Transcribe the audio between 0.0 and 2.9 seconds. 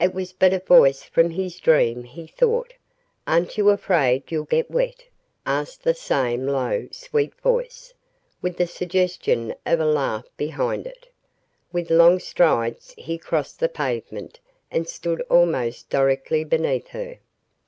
It was but a voice from his dream, he thought.